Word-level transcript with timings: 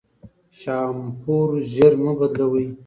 شامپو 0.59 1.35
ژر 1.73 1.93
مه 2.03 2.13
بدلوی. 2.17 2.65